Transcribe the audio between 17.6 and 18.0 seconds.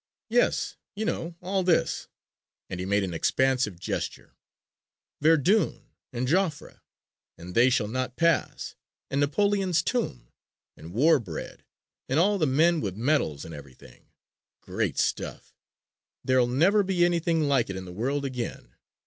it in the